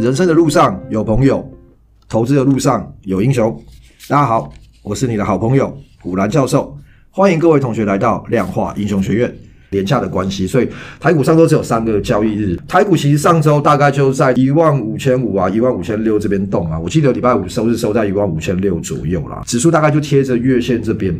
[0.00, 1.46] 人生的路上有朋友，
[2.08, 3.54] 投资的路上有英雄。
[4.08, 4.50] 大家好，
[4.82, 6.74] 我是你的好朋友古兰教授，
[7.10, 9.32] 欢迎各位同学来到量化英雄学院。
[9.68, 10.68] 连假的关系，所以
[10.98, 12.56] 台股上周只有三个交易日。
[12.66, 16.76] 台股其实上周大概就在一万五千五啊，一万五千六这边动啊。
[16.76, 21.14] 我记得礼拜五收是收在一万五千六左右啦，指数大概就贴着月线这边。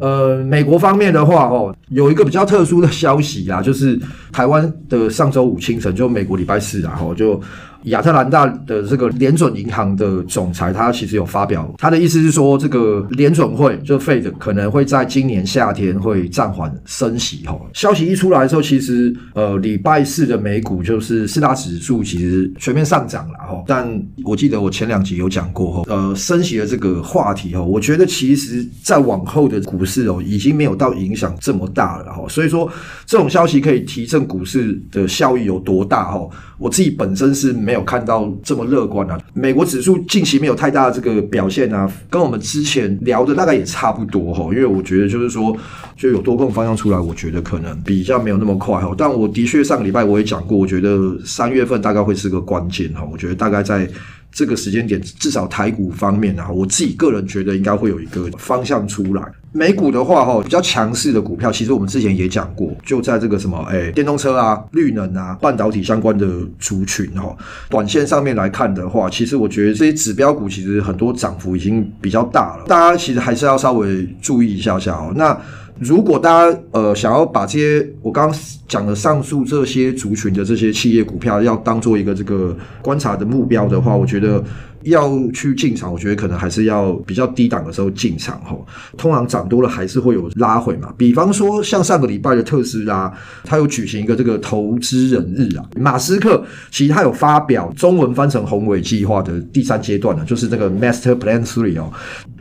[0.00, 3.98] 呃，美国方面的话，哦，有一个比较特殊的消息啊，就是
[4.34, 7.40] 台湾的上周五清晨，就美国礼拜四啊，吼就。
[7.84, 17.44] 亚特兰大的这个联准银行的总裁，他其实有发表，他的意思是说，这个联准会就 Fed 可能会在今年夏天会暂缓升息。
[17.44, 23.34] 哈，消息一出来的时候，其实呃礼拜四的美股就是四大指数其实全面上涨了。
[23.40, 23.86] 哈，但
[24.24, 32.10] 我记得我前两集有讲过，哈，呃升息的这个话题，哈，我觉得其实在往后的股市哦，已经没有到影响这么大了。
[32.14, 32.66] 哈，所以说
[33.04, 36.04] 这种消息可以提振股市的效益有多大？
[36.04, 36.26] 哈，
[36.58, 37.74] 我自己本身是没。
[37.74, 39.18] 有看到这么乐观啊！
[39.32, 44.44] 美国指数近期没有太大的这个表现啊，跟我们之前聊的大概也差不多哈。
[44.52, 45.56] 因为我觉得就是说，
[45.96, 48.94] 就有多空方向出来，我觉得可能比较没有那么快哈。
[48.96, 53.04] 但我的确上个礼拜我也讲过，我觉得三月份大概会是个关键哈。
[53.10, 53.90] 我觉得大概在。
[54.36, 59.22] 这个时间点，至少台股方面啊，我自己个人觉得应该会有一个方向出来。
[59.56, 66.26] 美股的话，哈，比较强势的股票，其实我们之前也讲过，就在这个什么，哎，电动车啊、绿能啊、半导体相关的
[66.58, 67.32] 族群，哈，
[67.70, 75.12] 短线上面来看的话，其实我觉得这些指标股其实很多涨幅已经比较大了，大家其实还是要稍微注意一下下哦。
[75.14, 75.40] 那
[75.78, 84.42] 如果大家呃想要把这些我刚刚讲的上述这些族群的这些企业股票要当做一个这个观察的目标的话，我觉得。
[84.84, 88.56] 要去进场，我觉得可能还是要比较低档的时候进场哈。
[88.96, 90.92] 通常涨多了还是会有拉回嘛。
[90.96, 93.12] 比方说像上个礼拜的特斯拉，
[93.44, 95.64] 它有举行一个这个投资人日啊。
[95.76, 101.90] 马斯克其实他有发表中文翻成宏伟计划的第三阶段呢，就是这个 Master Plan Three 哦。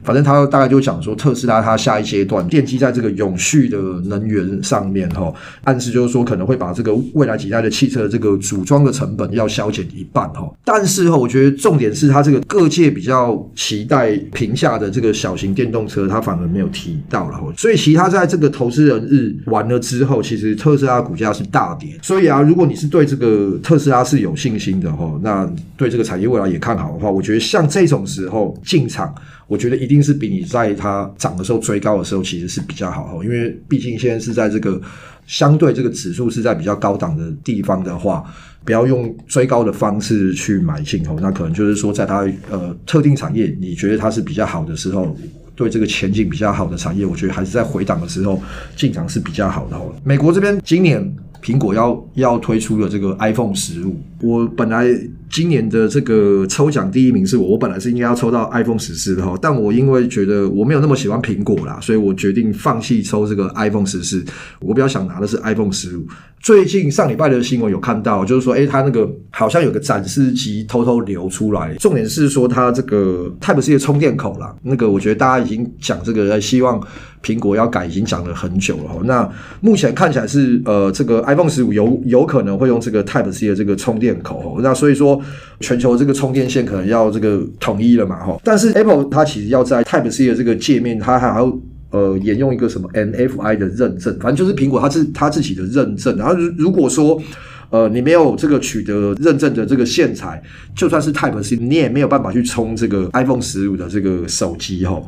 [0.04, 5.34] 反正他大概就讲说，特斯拉它下一阶段奠基在这个永续的能源上面哈，
[5.64, 10.52] 暗示就是说可能会把这个未来几代的汽车这个组装的成本要削减一半哈。
[10.66, 17.40] 但是哈，我觉得重点是它这个各界比较期待评价的这个小型电动车，它反而没有提到了。
[17.58, 21.98] 所以其他在这个投资人日完了之后，其实特斯拉股价是大跌。
[22.02, 29.14] 所以啊，如果你是对这个特斯拉是有信心的哈，那对这个产业未来也看好的话，我觉得像这种时候进场。
[29.46, 34.82] 我觉得一定是比你在它涨的时候追高的时候，其实是比较好，因为毕竟现在是在这个
[35.26, 38.24] 相对这个指数是在比较高档的地方的话，
[38.64, 45.16] 不要用追高的方式去买进哦，那可能就是说在它呃特定产业，你觉得它是比较好的时候，
[45.56, 48.42] 对这个前景比较好的产业，我觉得还是在回档的时候
[48.76, 49.80] 进场是比较好的。
[50.04, 54.88] 美国这边今年苹果要要推出了这个 iPhone 十五，我本来。
[55.34, 64.24] 今年的这个抽奖第一名是我，我本来是应该要抽到 iPhone 十四的哈，但我因为觉得我没有那么喜欢苹果啦，所以我决定放弃抽这个 iPhone 十四。
[64.62, 66.06] 我比较想拿的是 iPhone 十五。
[66.40, 76.86] 最近上礼拜的新闻有看到，就是说，诶，它那个好像有个展示机偷偷流出来，重点是说它这个 Type C 的充电口啦，那个我觉得大家已经讲这个，希望
[77.24, 79.00] 苹果要改，已经讲了很久了哈。
[79.06, 79.28] 那
[79.62, 85.23] 目前看起来是呃，这个 iPhone 十五有有可能会用这个 Type C 的这个充电口，那所以说。
[85.60, 91.60] 全球这个充电线可能要这个统一了嘛，哈，但是 Apple 它其实要在 Type C 的这个界面，它还要
[91.92, 96.18] 呃沿用一个什么 NFI 的认证，反正就是苹果它自它自己的认证。
[96.18, 97.22] 然后如果说
[97.70, 100.42] 呃你没有这个取得认证的这个线材，
[100.76, 105.02] 就算是 Type C，你也没有办法去充这个 iPhone 十五的这个手机，哈。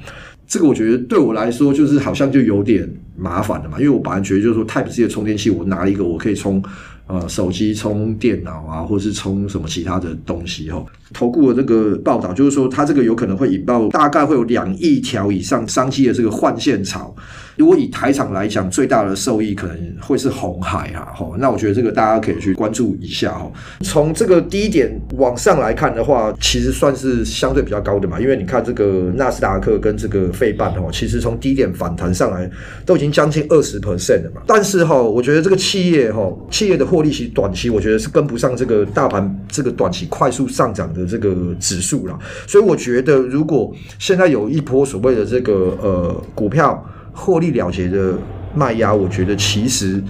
[0.48, 2.88] 这个我觉得对我来说就是好像就有点
[3.18, 6.64] 麻烦了嘛，因为我本来觉得就是说 Type C 的充电器，我拿一个我可以充。
[7.08, 10.84] 呃，手机充电脑啊，或是充什么其他的东西哈。
[11.14, 17.16] 投顾的这个报道就是说，它这个有可能会引爆，大概会有两亿条以上商机的这个换线潮。
[17.56, 23.50] 如果以台厂来讲，最大的受益可能会是红海啊，吼，那我觉得这个大家可以去关注一下哈。
[23.82, 32.50] 从这个低点往上来看的话，其实算是相对比较高的嘛，因为你看这个纳斯达克跟这个费半哈，其实从低点反弹上来
[32.86, 34.42] 都已经将近二十 percent 了嘛。
[34.46, 46.86] 但是哈，我觉得这个企业哈，企业的获利其实短期我觉得是跟不上这个大盘这个短期快速上涨的这个指数了，所以我觉得如果现在有一波所谓的这个呃股票。
[47.16, 48.14] 获利了结的
[48.54, 50.04] 卖压，我觉得其实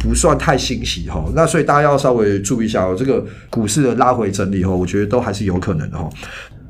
[0.00, 1.22] 不算太欣喜哈。
[1.36, 6.08] 那所以大家要稍微注意一下哦，这个股市的拉回整理哈，我觉得都还是有可能的哈。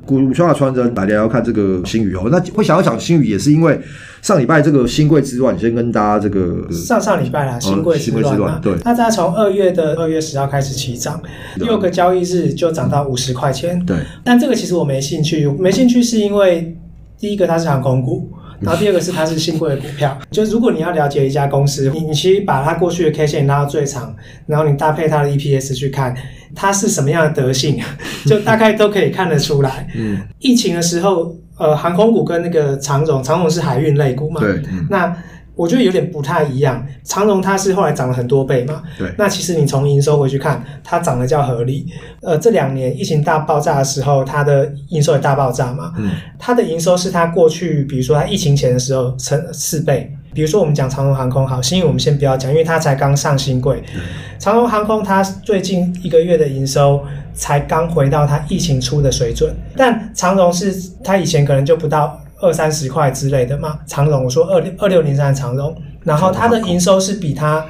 [0.03, 2.27] 股票传人来聊聊看这个新宇哦。
[2.31, 3.79] 那会想要讲新宇，也是因为
[4.21, 8.59] 上礼拜这个新贵之乱，你先跟大家这个上上礼拜啦，新贵之乱嘛。
[8.61, 11.21] 对，那在从二月的二月十号开始起涨，
[11.57, 13.81] 六个交易日就涨到五十块钱。
[13.85, 16.75] 对，但这个其实我没兴趣，没兴趣是因为
[17.17, 18.29] 第一个它是航空股。
[18.61, 24.15] 然后第二个是它是新贵的股票，就是如果你要了解一家公司，你你其实把它过去的 K 线拉到最长，
[24.45, 26.15] 然后你搭配它的 EPS 去看，
[26.55, 27.79] 它是什么样的德性，
[28.25, 29.87] 就大概都可以看得出来。
[29.95, 35.15] 嗯，疫情的时候，呃，航空股跟那个长荣，长荣是海运类股嘛，对，嗯、那。
[35.53, 39.11] 我觉得有点不太一样，长荣它是后来涨了很多倍嘛，对。
[39.17, 41.85] 那其实你从营收回去看，它涨得较合理。
[42.21, 45.93] 呃，这两年疫情大爆炸的时候，它的营收也大爆炸嘛。
[45.97, 46.11] 嗯。
[46.39, 50.11] 它的营收是它过去，比如说它疫情前的时候成四倍。
[50.33, 53.83] 比如说我们讲长荣航空好，新宇我们先不要讲，因为它才刚上新贵。
[53.93, 54.01] 嗯。
[54.39, 60.73] 长荣航空它最近一个月的营收才刚回到它疫情初的水准，但长荣是
[61.03, 62.19] 它以前可能就不到。
[62.41, 67.65] 二三十块之类的嘛，长荣我说二六二六零三长荣，然后它的营收是比它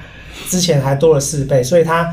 [0.47, 2.11] 之前还多了四倍，所以它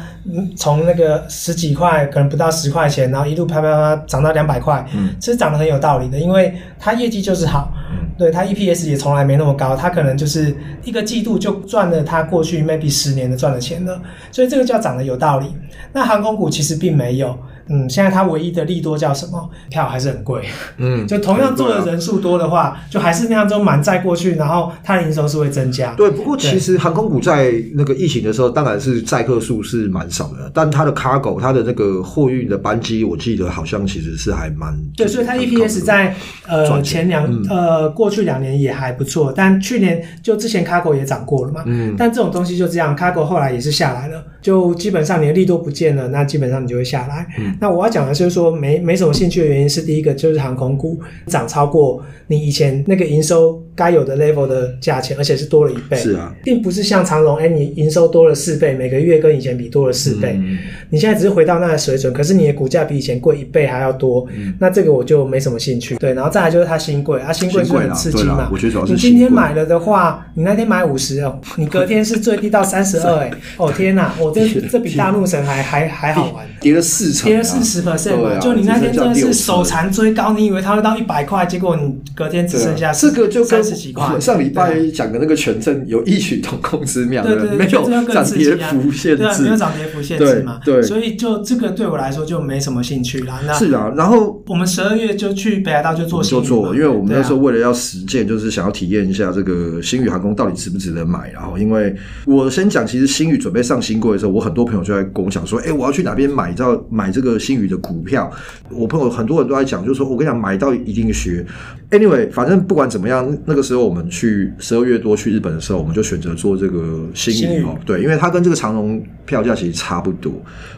[0.56, 14.00] 从那个十几块可能不到十块钱，然后一路啪啪啪涨到两百块，嗯，其实涨得很有道理的，因为它业绩就是好，嗯，对，它 EPS 也从来没那么高，它可能就是一个季度就赚了它过去 maybe 十年的赚的钱了，
[14.32, 15.46] 所以这个叫涨得有道理。
[15.92, 17.38] 那航空股其实并没有。
[17.68, 19.48] 嗯，现在它唯一的利多叫什么？
[19.70, 20.42] 票还是很贵。
[20.76, 25.94] 嗯， 就同样做的人数多的话，啊、就还是那样，就满载过去，然后它的营收是会增加。
[25.94, 34.74] 对，不过其实航空股在那个疫情的时候，当然是载客数是蛮少的，但它的 cargo，它的那个货运的班机，我记得好像其实是还蛮。
[34.96, 36.14] 对，所以它 EPS 在
[36.46, 41.62] 呃前两、嗯、呃过去两年也还不错，但去年就之前 cargo 也涨过了嘛。
[41.66, 41.94] 嗯。
[41.98, 47.26] 但这种东西就这样，cargo 后来也是下来了，就基本上你的利多不见了，那基本上你就会下来。
[47.38, 47.56] 嗯。
[47.60, 55.96] 那我要讲的就是说，没没什么兴趣的原因是，第一个就是航空股涨超过你以前那个营收该有的 level 的价钱，而且是多了一倍。
[55.96, 60.34] 是啊，并不是像长隆，哎，你营收多了四倍，每个月跟以前比多了四倍。
[60.34, 60.58] 嗯，
[60.90, 64.26] 你现在只是回到那个水准，可是你的股价比以前贵一倍还要多。
[64.36, 65.94] 嗯，那这个我就没什么兴趣。
[65.98, 68.48] 对，然后再来就是它新贵，啊，新贵是很刺激嘛。
[68.50, 78.40] 我觉得主要是你今天买了的话，你那天买五十哦，你隔天是最低到三十二， 哎，哦天哪，我这这比大怒神还还还好玩，跌了四成，跌了四十 percent，。
[78.40, 84.18] 就你那天真的是手残追高，你以为它会到一百块，结果你隔天只剩下这个就三十几块。
[84.20, 93.40] 上礼拜讲的那个权证有异曲同工之妙，对对，没有涨跌幅限制，对，没有涨跌幅限制嘛，对，所以就这个对我来说就没什么兴趣啦。
[93.46, 101.30] 那是啊，然后我们十二月就去北海道就做就做，因为我们那时候为了要实践，就是想要体验一下这个星宇航空到底值不值得买。
[101.32, 101.94] 然后，因为
[102.26, 108.30] 我先讲，其实星宇准备上新贵的时候，我很多朋友就在跟我讲说，哎，我要去哪边买，知道买这个星宇的股票。
[108.70, 111.44] 我朋友很多人都在讲，就是说我跟你讲，买到一定学。
[111.90, 117.76] Anyway，反正不管怎么样，那个时候我们去十二月多去日本的时候，我们就选择做这个星宇哦。
[117.84, 120.32] 对，因为它跟这个长荣票价其实差不多。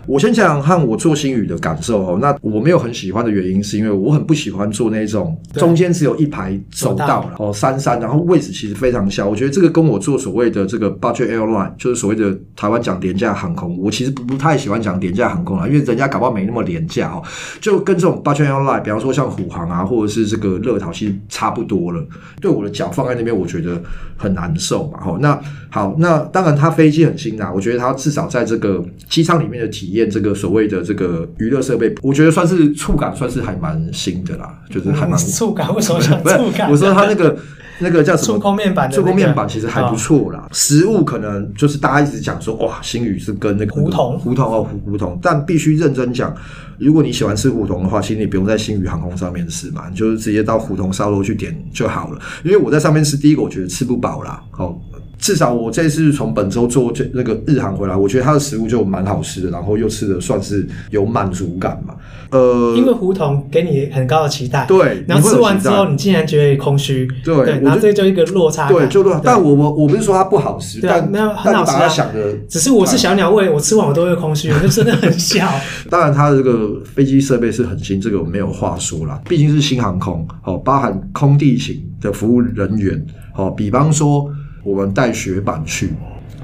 [0.07, 2.19] 我先讲讲看我做星宇的感受哦。
[2.21, 9.29] 那我没有很喜欢的原因，是因为我很不喜欢坐那种中间只有一排走道哦，三三，然后位置其实非常小。
[9.29, 17.23] 我觉得这个跟我做所谓的这个 budget airline，就是所谓的台湾讲廉价航空，我其实不不太喜欢讲廉价航空啦，因为人家搞不好没那么廉价哦。
[17.61, 22.05] 就跟这种 budget airline，比方说像虎航啊，或者是这个乐淘，其实差不多了。
[22.41, 23.81] 对我的脚放在那边，我觉得
[24.17, 25.01] 很难受嘛。
[25.01, 25.41] 哈，那
[25.71, 35.75] 好，那当然它飞机很新啦，我觉得它至少在这个机舱里面的体验，这个所谓的这个娱乐设备，我觉得算是触感算是还蛮新的啦，就是还蛮触感。
[35.75, 36.71] 为什么叫触感？
[36.71, 37.37] 我说它那个。
[37.81, 38.35] 那个叫什么？
[38.35, 40.49] 触控面板的、那个，触控面板其实还不错啦。
[40.53, 45.19] 实物可能就是大家一直讲说，哇，星宇是跟那个胡同，胡同哦，胡胡同。
[45.23, 46.35] 但必须认真讲，
[46.79, 52.21] 如果你喜欢吃胡同的话，其实你不用在星宇航空上面吃嘛，你就是直接到胡同烧肉去点就好了。
[52.45, 54.43] 因为我在上面吃，第一个我觉得吃不饱啦。
[54.59, 54.79] 哦，
[55.21, 61.95] 至少我这次从本州做这那个日航回来，我觉得它的食物就蛮好吃的，然后又吃的算是有满足感嘛。
[62.31, 69.21] 呃，因为胡同给你很高的期待，对，然后吃完之后你竟然觉得空虚，对，对，然后这就一个落差，对，就落。
[69.23, 71.89] 但我我我不是说它不好吃，但没有很好吃啊。
[71.89, 75.47] 想的，只是我是小鸟胃，我吃完我都会空虚，我就真的很 小。
[75.91, 79.21] 当然，它的这个飞机设备是很新，这个我没有话说啦。
[79.29, 83.05] 毕竟是新航空，哦，包含空地勤的服务人员，
[83.37, 84.31] 哦，比方说
[84.63, 85.91] 我们带雪板去。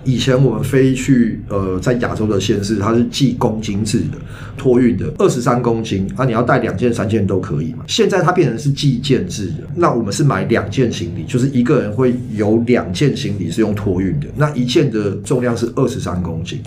[0.05, 4.17] 以前我们飞去呃，在亚洲的县市，它是计公斤制的
[4.57, 7.83] 托运的，二十三公斤啊，你要带两件、三件都可以嘛。
[7.89, 16.61] 现在它变成是计件制的，那我们是买两件行李，就是一个人会有两件行李是用托运的，那一件的重量是二十三公斤。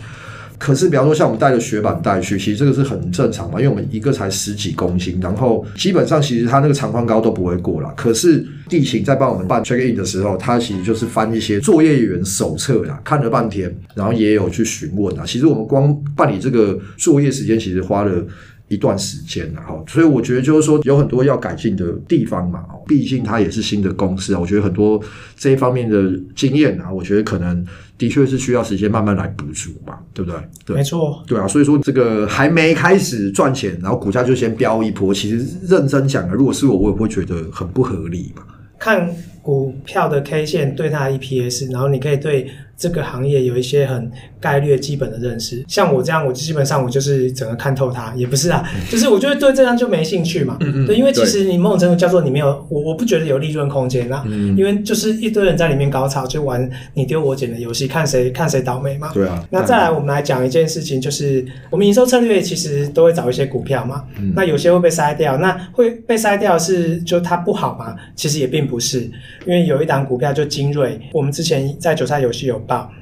[0.60, 7.92] 可是比方说像我们带着雪板带去，其实这个是很正常嘛，因为我们一个才十几公斤，然后基本上其实它那个长宽高都不会过啦。
[7.96, 15.24] 可是地勤在帮我们办 check in 的时候，他其实就是翻一些作业员手册啦，看了半天，然后也有去询问啊。
[15.26, 18.28] 其实我们光办理这个作业时间，其实花了。
[18.70, 25.02] 一段时间了哈，所以我觉得就是说有很多要改进的地方嘛，毕竟它也是新的公司啊，我觉得很多
[25.36, 27.66] 这一方面的经验啊，我觉得可能
[27.98, 30.40] 的确是需要时间慢慢来补足嘛，对不对？
[30.66, 38.44] 对，没错，对啊，所以说这个还没开始赚钱，然后股价就先飙一波，其实认真讲啊，如果是我，我也会觉得很不合理嘛。
[38.78, 39.10] 看
[39.42, 42.48] 股票的 K 线对它的 EPS，然后你可以对。
[42.80, 44.10] 这个行业有一些很
[44.40, 50.56] 概略基本的认识，像我这样，我基本上我就是整个看透它，也不是啊，就是我觉得对这样就没兴趣嘛。
[50.62, 50.86] 嗯嗯。
[50.88, 54.24] 对，因为其实你某种程度叫做你没有，我我不觉得有利润空间啊。
[54.26, 54.56] 嗯。
[54.56, 59.12] 因为就是一堆人在里面搞吵，就玩你丢我捡的游戏，看谁看谁倒霉嘛。
[59.14, 59.46] 对啊。
[59.50, 64.06] 那再来，我们来讲一件事情，就是我们营收策略其实都会找一些股票嘛。
[64.18, 64.32] 嗯。
[64.34, 67.94] 那有些会被筛掉，那会被筛掉是就它不好嘛？
[68.16, 69.02] 其实也并不是，
[69.46, 72.58] 因为有一档股票就精锐，我们之前在韭菜游戏有。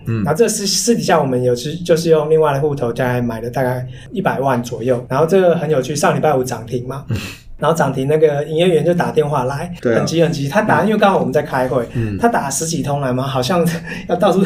[0.05, 7.05] 嗯，然后这私私底下我们有是就是用另外的户头再来买了大概一百万左右，然后这个很有趣，上礼拜五涨停嘛。
[7.09, 7.17] 嗯
[7.57, 10.47] 然后涨停，那个营业员就打电话来，啊、很急很急。
[10.47, 13.65] 他打，因为刚好我们在开会，嗯、他打十几通来嘛，好像
[14.07, 14.43] 要到处，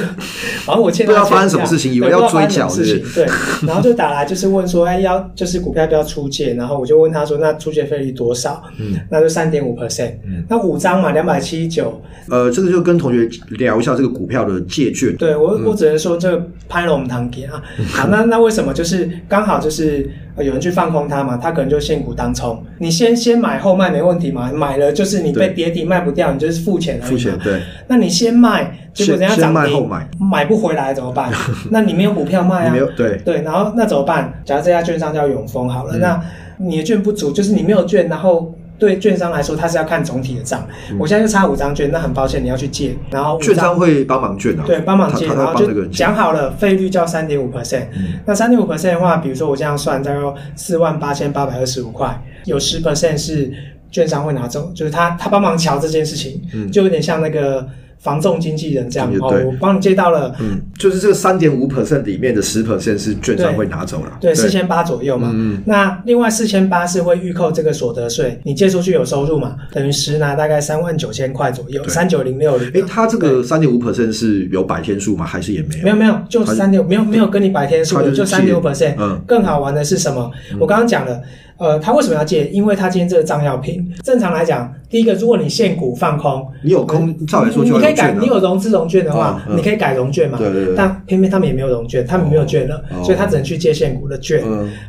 [0.65, 3.25] 然后我欠他欠，不知道发生什么事情，以为要追缴事情，对。
[3.67, 6.53] 然后就打来，就是问说，哎，要就是股票要不要出借？
[6.53, 8.63] 然后我就问他说，那出借费率多少？
[8.79, 10.13] 嗯，那就三点五 percent。
[10.25, 12.01] 嗯，那五张嘛，两百七十九。
[12.29, 13.27] 呃，这个就跟同学
[13.57, 15.13] 聊一下这个股票的借券。
[15.17, 17.61] 对我，我只能说这个拍了我们堂给啊。
[17.91, 20.09] 好，那那为什么就是刚好就是。
[20.43, 21.37] 有人去放空它嘛？
[21.37, 22.63] 它可能就现股当冲。
[22.79, 24.51] 你先先买后卖没问题嘛？
[24.51, 27.05] 买了就是你被跌停卖不掉，你就是付钱了。
[27.05, 27.61] 付钱对。
[27.87, 31.31] 那你先卖，结果人家涨停，买不回来怎么办？
[31.71, 32.71] 那你没有股票卖啊？
[32.71, 34.33] 没有对对，然后那怎么办？
[34.45, 36.21] 假如这家券商叫永丰好了，那
[36.57, 38.53] 你的券不足，就是你没有券，然后。
[38.81, 40.67] 对券商来说，他是要看总体的账。
[40.89, 42.95] 嗯、我现在就差五张券，那很抱歉，你要去借。
[43.11, 47.85] 然后券商会帮忙券啊，对，帮忙借，然后就讲好了，费率叫三点五 percent。
[48.25, 50.19] 那三点五 percent 的话，比如说我这样算，大概
[50.55, 53.53] 四万八千八百二十五块，有十 percent 是
[53.91, 57.67] 券商会拿走，就是他他帮忙瞧这件事情，嗯、就有点像那个。
[58.01, 72.71] 房仲经纪人这样哦，我帮你借到了，嗯，就是这个三点五 percent 里面的十 percent 是券商会拿走了，对，四千八左右嘛，嗯，那另外四千八是会预扣这个所得税，你借出去有收入嘛，等于实拿大概三万九千块左右，三九零六零。
[72.73, 75.23] 哎，他这个三点五 percent 是有百天数吗？
[75.23, 75.83] 还是也没有？
[75.83, 78.95] 没有没有，就三点五，没有没有跟你百天数的，就三点五 percent。
[78.97, 80.31] 嗯，更好玩的是什么？
[80.59, 81.21] 我刚刚讲了。
[81.57, 82.47] 呃，他为什么要借？
[82.47, 83.87] 因为他今天这个账要平。
[84.03, 90.37] 正常来讲，第一个，如果你现股放空，你有空，照来说就你可以改，你有融资融券的话，你可以改融券嘛。
[90.37, 90.75] 对对对。
[90.75, 94.43] 但偏偏他们也没有融券，他们没有券了，所以他只能去借现股的券。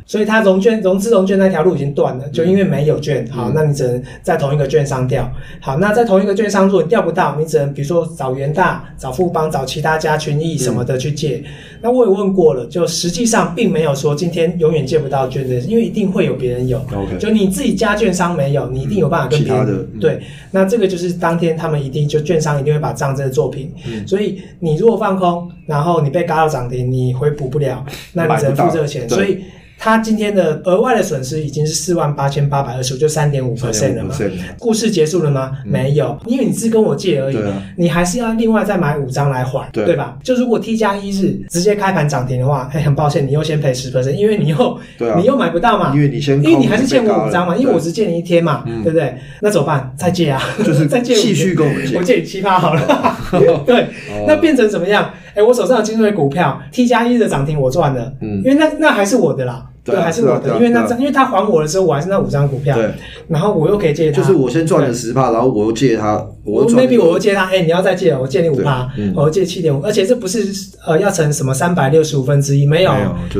[0.05, 3.25] 所以他融券、融资融券那条路已经断了，就因为没有券。
[3.31, 5.31] 好，那你只能在同一个券商调。
[5.61, 11.41] 好，那在同一个券商，如果你调不到，你只能比如说找元大、找富邦、找其他家群益什么的去借。
[11.81, 16.67] 那我也问过了，就实际上并没有说今天永远借不到券的，因为一定会有别人。
[16.67, 16.81] 有.
[17.17, 19.92] 就你自己家券商没有，你一定有办法跟别人。
[19.93, 20.21] 嗯、对，
[20.51, 23.71] 那这个就是当天他们一定就券商一定会把账真的做平。
[23.87, 29.07] 嗯、所以你如果放空，然后你被嘎到涨停，你回补不了，那你只能付这个钱。
[29.07, 29.43] 所以。
[29.79, 34.15] 他今天的额外的损失已经是四万八千八百二十五，就三点五 percent 了嘛？
[34.59, 35.57] 故事结束了吗？
[35.65, 37.37] 没有，因为你是跟我借而已，
[37.77, 39.93] 你还是要另外再买五张来还，对。
[39.95, 40.17] 吧？
[40.23, 44.79] 就如果 T 加一日直接开盘涨停的话，很抱歉，你又先赔十 percent，因为你又
[45.17, 49.15] 你又买不到嘛，因为你先，因为你还是欠我五张嘛，因为我只借你一天嘛，对不对？
[49.41, 49.93] 那怎么办？
[49.97, 53.17] 再借啊，就是 再借，继续跟我借， 我借你七趴好了，
[53.65, 53.87] 对，
[54.27, 55.13] 那变成怎么样？
[55.35, 59.65] 哎，我手上有金瑞股票 T 加一的涨停我赚了，嗯，因为那那还是我的啦。
[59.83, 62.89] 对，还是我的，因为那张，因为他还我的时候，我还是那五张股票，对，
[63.27, 70.39] 然后我又可以借他，就是我先赚了十趴，然后我又借他，我 maybe 我又借他，哎，你要再借，我借你五趴，我借七点五，而且这不是
[70.87, 72.93] 呃要乘什么三百六十五分之一，没有，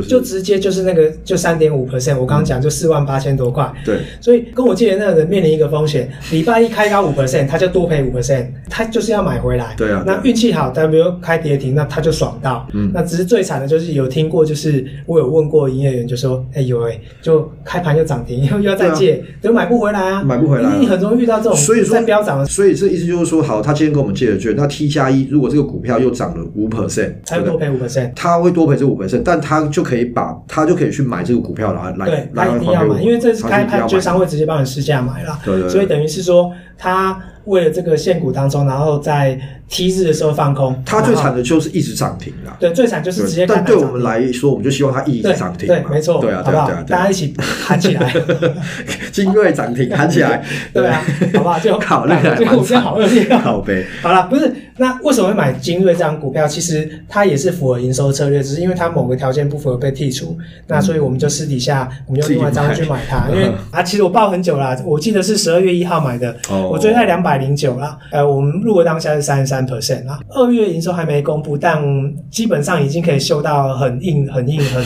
[0.06, 16.33] 就直接就是那个就三点五 percent，我刚刚讲就四万八千多块，对，所以跟我借的那个人面临一个风险，礼拜一开高五 percent，他就多赔五 percent，他就是要买回来，对啊，那运气好，但没有开跌停，那他就爽到，嗯，那只是最惨的就是有听过，就是我有问过营业员，就说。
[16.54, 20.22] 哎呦喂，就开盘就涨停，又又要再借，都买不回来啊！
[20.22, 22.44] 买不回来，因为你很容易遇到这种，所以说在飙涨。
[22.46, 37.20] 所以这意思就是说，好，他今天跟我们借了券，那 T 加一，如果这个股票又涨了五 percent，他会多赔五 percent，他会多赔这五 percent，但他就可以把，他就可以去买这个股票来来，对，他一定要买，因为这是开盘券商会直接帮你试价买了，对对，所以等于是说他。
[37.44, 42.56] 为了这个限股当中，然后在 T 字的时候放空，它最惨的就是一直涨停啦。
[42.60, 43.46] 对，最惨就是直接。
[43.46, 45.66] 但对我们来说，我们就希望它一直涨停。
[45.66, 46.20] 对，没错。
[46.20, 48.14] 对啊，对啊，对啊，大家一起喊起来，
[49.10, 50.44] 金锐涨停，喊起来。
[50.72, 51.02] 对啊，
[51.34, 51.58] 好不好？
[51.58, 53.38] 就 好厉害，这个股票好恶劣啊！
[53.42, 53.84] 好呗。
[54.02, 56.46] 好了，不是，那为什么会买金锐这张股票？
[56.46, 60.36] 其实它也是符合营收策略，只是因为它某个条件不符合被剔除，
[60.66, 63.28] 那所以我们就私底下我们用另外一张去买它。
[63.30, 66.36] 因为啊，其实我报很久了，我记得是十二月一号买的，
[66.70, 67.98] 我追在两百零九啦。
[68.10, 70.18] 呃，我们入额当下是三十三 percent 啊。
[70.30, 71.82] 二月营收还没公布，但
[72.30, 74.84] 基本上已经可以嗅到很硬、很硬、很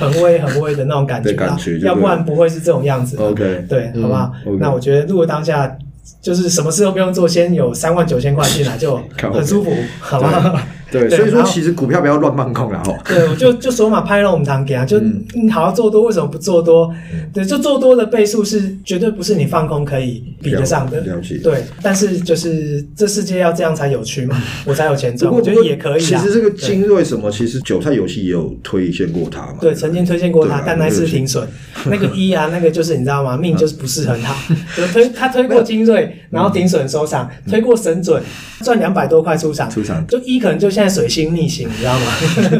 [0.10, 1.56] 很威、很威的那种感觉了。
[1.82, 3.16] 要不然不会是这种样子。
[3.18, 4.32] OK，对，好不好？
[4.58, 5.76] 那我觉得入额当下
[6.20, 8.96] 就是什么事都不用做，先有三万九千块进来就
[9.32, 9.70] 很舒服，
[10.00, 10.62] 好吗？
[10.90, 12.96] 对，所以说其实股票不要乱放空了哈。
[13.06, 14.98] 对，我就就说嘛，拍了我们堂给啊，就
[15.34, 16.92] 你好好做多，为什么不做多？
[17.32, 21.00] 对，就做多的倍数是绝对不是你放空可以比得上的。
[21.02, 21.38] 了解。
[21.38, 25.32] 对，但是就是这世界要这样才有趣嘛， 我才有钱赚。
[25.32, 26.00] 我觉得也可以。
[26.00, 29.58] 其实这个精锐什么，其实韭菜游戏也有推荐过它嘛。
[29.60, 31.46] 对，曾经推荐过它，但那次停损。
[31.86, 33.36] 那个一啊，那个就是你知道吗？
[33.36, 34.34] 命就是不适合他。
[34.92, 38.22] 推他推过精锐，然后停损收场，推过神准，
[38.62, 39.70] 赚两百多块出场。
[39.70, 40.06] 出场。
[40.06, 41.68] 就一可能就现在水星逆行。
[41.68, 42.06] 你知道吗？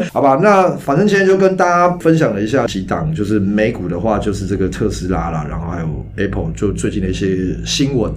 [0.13, 8.11] 好吧，那反正今天就跟大家分享了一下几档，就是美股的话，就是这个特斯拉啦，然后还有 Apple，就最近的一些新闻。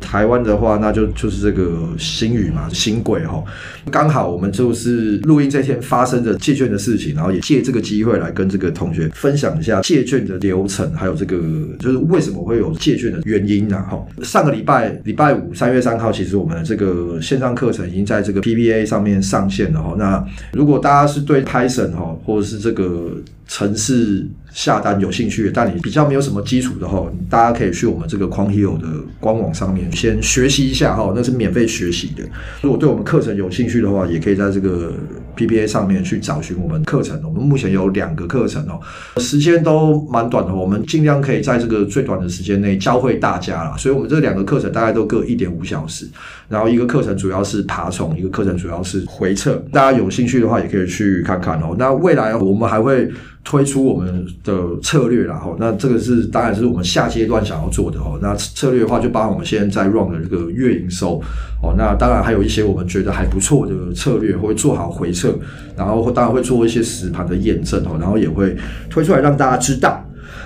[0.00, 3.44] 台湾的话，那就就是这个新宇嘛，新贵哈。
[3.90, 11.38] 刚好我们就是录音这天发生的借券的事情，然后也借这个机会来跟这个同学分享一下借券的流程，还有这个
[11.78, 13.80] 就是为什么会有借券的原因呢？
[13.88, 19.94] 哈，上个礼拜礼拜五三月三号，其实我们的这个线上课程已经在这个 PPA 上面上线了哈。
[19.96, 23.12] 那如果大家是对 Python 哈，或者是这个
[23.46, 28.86] 城市下单有兴趣，但你比较没有什么基础的话，大家可以去我们这个 Quant Hero 的
[29.20, 32.24] 官网上面先学习一下哈，那是免费学习的。
[32.62, 34.94] 如果对我们课程有兴趣的话，也可以在这个
[35.36, 37.20] PPA 上面去找寻我们课程。
[37.24, 38.80] 我们目前有两个课程哦，
[39.20, 43.74] 时间都蛮短的，我们尽量可以在这个最短的时间内教会大家啦。
[43.76, 46.08] 所以，我们这两个课程大概都各一点五小时，
[46.48, 49.54] 然后一个课程主要是爬虫，一个课程主要是回测。
[49.72, 51.74] 大家有兴趣的话，也可以去看看哦。
[51.78, 53.10] 那未来我们还会
[53.42, 58.18] 推出我们的策略啦，哈，那这个是当然是我们下阶段想要做的哦。
[58.20, 61.20] 那策略的话，就包含我们现在在 run 的这个月营收
[61.62, 61.74] 哦。
[61.76, 65.38] 那当然还有一些我们觉得还不错的策略，会做好回测，
[65.76, 68.56] 然后当然会做一些实盘的验证哦，然后也会
[68.88, 70.02] 推出来让大家知道。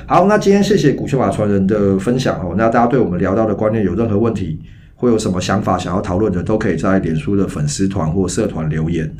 [0.06, 2.54] 好，那今天谢谢股球法传人的分享哦。
[2.58, 4.58] 那大家对我们聊到的观念有任何问题，
[4.96, 9.10] 会有什么想法想要讨论的，都可以在脸书的粉丝团或社团留言。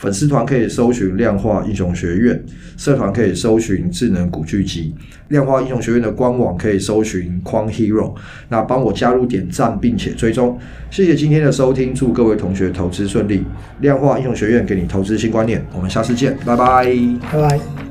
[0.00, 2.42] 粉丝团可以搜寻量化英雄学院，
[2.78, 4.94] 社团可以搜寻智能古巨基。
[5.28, 8.14] 量化英雄学院的官网可以搜寻框 Hero，
[8.48, 10.58] 那帮我加入点赞并且追踪。
[10.90, 13.44] 谢谢今天的收听，祝各位同学投资顺利。
[13.80, 16.86] 量化英雄学院给你投资新观念，我们下次见，拜拜，
[17.30, 17.89] 拜拜。